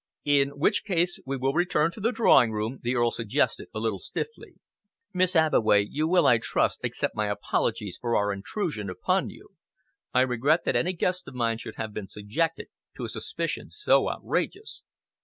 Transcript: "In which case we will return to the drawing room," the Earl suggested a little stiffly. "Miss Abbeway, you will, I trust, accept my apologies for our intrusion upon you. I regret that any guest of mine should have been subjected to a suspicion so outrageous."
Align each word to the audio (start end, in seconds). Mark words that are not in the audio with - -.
"In 0.25 0.57
which 0.57 0.83
case 0.83 1.19
we 1.27 1.37
will 1.37 1.53
return 1.53 1.91
to 1.91 1.99
the 2.01 2.11
drawing 2.11 2.51
room," 2.51 2.79
the 2.81 2.95
Earl 2.95 3.11
suggested 3.11 3.67
a 3.71 3.77
little 3.77 3.99
stiffly. 3.99 4.55
"Miss 5.13 5.35
Abbeway, 5.35 5.85
you 5.87 6.07
will, 6.07 6.25
I 6.25 6.39
trust, 6.39 6.79
accept 6.83 7.15
my 7.15 7.27
apologies 7.27 7.99
for 8.01 8.15
our 8.15 8.33
intrusion 8.33 8.89
upon 8.89 9.29
you. 9.29 9.49
I 10.11 10.21
regret 10.21 10.65
that 10.65 10.75
any 10.75 10.93
guest 10.93 11.27
of 11.27 11.35
mine 11.35 11.59
should 11.59 11.75
have 11.75 11.93
been 11.93 12.07
subjected 12.07 12.69
to 12.97 13.03
a 13.03 13.09
suspicion 13.09 13.69
so 13.69 14.09
outrageous." 14.09 14.81